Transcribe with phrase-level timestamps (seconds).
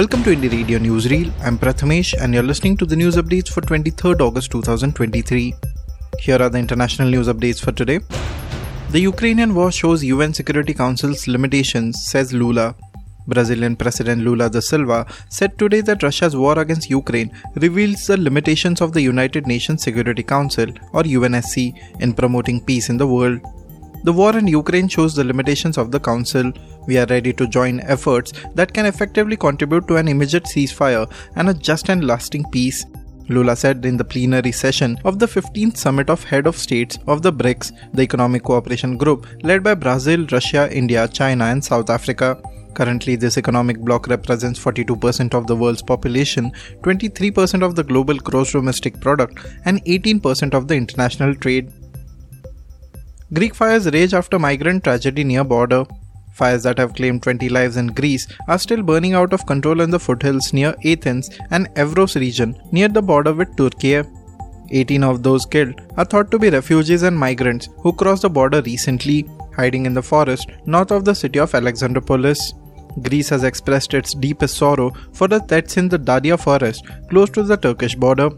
[0.00, 1.30] Welcome to Indie Radio Newsreel.
[1.42, 5.52] I'm Prathmesh and you're listening to the news updates for 23rd August 2023.
[6.18, 7.98] Here are the international news updates for today.
[8.92, 12.74] The Ukrainian war shows UN Security Council's limitations, says Lula.
[13.26, 18.80] Brazilian President Lula da Silva said today that Russia's war against Ukraine reveals the limitations
[18.80, 23.40] of the United Nations Security Council, or UNSC, in promoting peace in the world.
[24.02, 26.52] The war in Ukraine shows the limitations of the Council.
[26.86, 31.50] We are ready to join efforts that can effectively contribute to an immediate ceasefire and
[31.50, 32.86] a just and lasting peace.
[33.28, 37.22] Lula said in the plenary session of the 15th Summit of Head of States of
[37.22, 42.42] the BRICS, the economic cooperation group led by Brazil, Russia, India, China, and South Africa.
[42.74, 48.52] Currently, this economic bloc represents 42% of the world's population, 23% of the global gross
[48.52, 51.70] domestic product, and 18% of the international trade.
[53.32, 55.84] Greek fires rage after migrant tragedy near border.
[56.32, 59.90] Fires that have claimed 20 lives in Greece are still burning out of control in
[59.90, 64.02] the foothills near Athens and Evros region near the border with Turkey.
[64.72, 68.62] 18 of those killed are thought to be refugees and migrants who crossed the border
[68.62, 72.40] recently, hiding in the forest north of the city of Alexandroupolis.
[73.08, 77.44] Greece has expressed its deepest sorrow for the deaths in the Dadia forest close to
[77.44, 78.30] the Turkish border.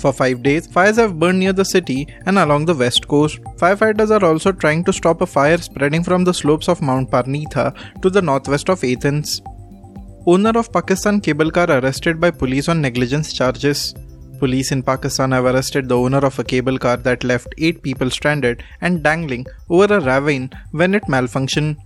[0.00, 3.40] For five days, fires have burned near the city and along the west coast.
[3.56, 7.74] Firefighters are also trying to stop a fire spreading from the slopes of Mount Parnitha
[8.02, 9.40] to the northwest of Athens.
[10.26, 13.94] Owner of Pakistan cable car arrested by police on negligence charges.
[14.38, 18.10] Police in Pakistan have arrested the owner of a cable car that left 8 people
[18.10, 21.76] stranded and dangling over a ravine when it malfunctioned.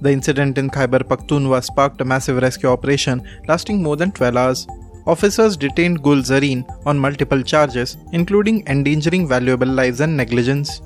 [0.00, 4.66] The incident in Khyber Pakhtunkhwa sparked a massive rescue operation lasting more than 12 hours.
[5.06, 10.80] Officers detained Gulzarin on multiple charges, including endangering valuable lives and negligence.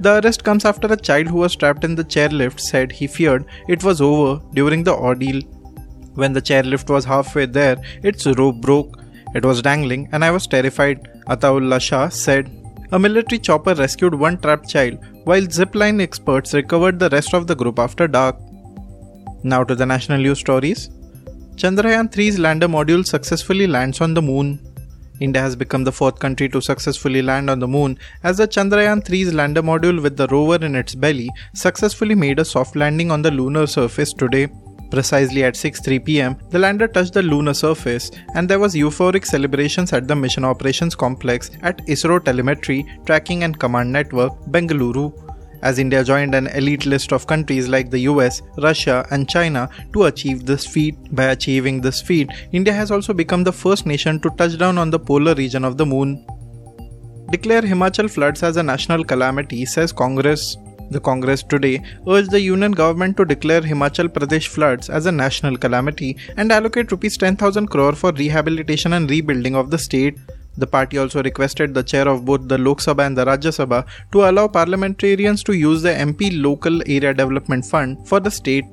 [0.00, 3.44] The arrest comes after a child who was trapped in the chairlift said he feared
[3.68, 5.42] it was over during the ordeal.
[6.14, 8.98] When the chairlift was halfway there, its rope broke.
[9.34, 12.50] It was dangling and I was terrified, Ataullah Shah said.
[12.92, 17.54] A military chopper rescued one trapped child, while zipline experts recovered the rest of the
[17.54, 18.36] group after dark.
[19.44, 20.90] Now to the national news stories.
[21.60, 24.58] Chandrayaan 3's lander module successfully lands on the moon.
[25.20, 29.02] India has become the fourth country to successfully land on the moon as the Chandrayaan
[29.08, 33.20] 3's lander module with the rover in its belly successfully made a soft landing on
[33.20, 34.48] the lunar surface today.
[34.90, 39.92] Precisely at 6:3 pm, the lander touched the lunar surface and there was euphoric celebrations
[39.92, 45.06] at the Mission Operations Complex at ISRO Telemetry Tracking and Command Network, Bengaluru
[45.62, 50.04] as India joined an elite list of countries like the US, Russia, and China to
[50.04, 50.96] achieve this feat.
[51.12, 54.90] By achieving this feat, India has also become the first nation to touch down on
[54.90, 56.24] the polar region of the moon.
[57.30, 60.56] Declare Himachal floods as a national calamity, says Congress.
[60.90, 65.56] The Congress today urged the union government to declare Himachal Pradesh floods as a national
[65.56, 70.18] calamity and allocate rupees 10,000 crore for rehabilitation and rebuilding of the state.
[70.56, 73.86] The party also requested the chair of both the Lok Sabha and the Rajya Sabha
[74.12, 78.64] to allow parliamentarians to use the MP Local Area Development Fund for the state.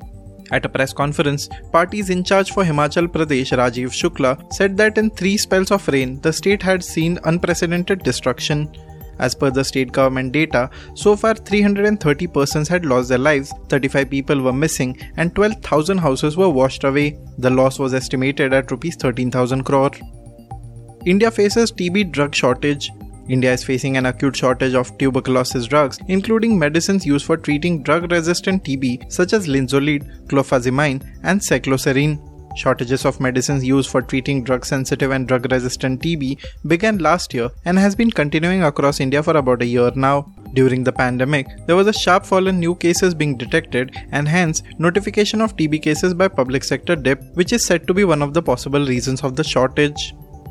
[0.52, 5.10] At a press conference, parties in charge for Himachal Pradesh, Rajiv Shukla, said that in
[5.10, 8.74] three spells of rain, the state had seen unprecedented destruction.
[9.20, 14.10] As per the state government data, so far 330 persons had lost their lives, 35
[14.10, 17.18] people were missing, and 12,000 houses were washed away.
[17.40, 19.92] The loss was estimated at rupees 13,000 crore.
[21.12, 22.92] India faces TB drug shortage.
[23.30, 28.12] India is facing an acute shortage of tuberculosis drugs, including medicines used for treating drug
[28.12, 32.20] resistant TB such as linezolid, clofazimine, and cycloserine.
[32.58, 37.52] Shortages of medicines used for treating drug sensitive and drug resistant TB began last year
[37.64, 40.30] and has been continuing across India for about a year now.
[40.56, 44.62] During the pandemic, there was a sharp fall in new cases being detected and hence
[44.78, 48.34] notification of TB cases by public sector dipped, which is said to be one of
[48.34, 50.14] the possible reasons of the shortage.